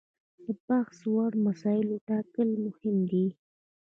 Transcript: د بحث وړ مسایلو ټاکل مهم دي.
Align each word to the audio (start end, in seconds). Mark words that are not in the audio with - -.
د 0.43 0.45
بحث 0.67 0.99
وړ 1.13 1.31
مسایلو 1.47 1.95
ټاکل 2.09 2.49
مهم 2.65 2.97
دي. 3.11 3.27